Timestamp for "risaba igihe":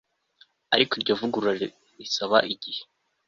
1.99-2.81